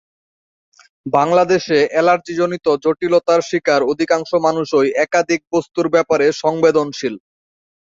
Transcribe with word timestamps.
বাংলাদেশে 1.09 1.77
অ্যালার্জিগত 1.87 2.65
জটিলতার 2.83 3.41
শিকার 3.49 3.81
অধিকাংশ 3.91 4.29
মানুষই 4.45 4.87
একাধিক 5.03 5.41
বস্ত্তর 5.53 5.85
ব্যাপারে 5.95 6.25
সংবেদনশীল। 6.43 7.15